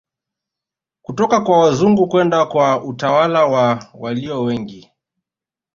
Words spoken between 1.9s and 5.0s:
kwenda kwa utawala wa walio wengi